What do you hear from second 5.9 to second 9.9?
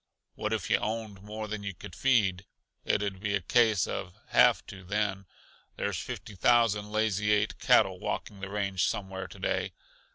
fifty thousand Lazy Eight cattle walking the range somewhere today.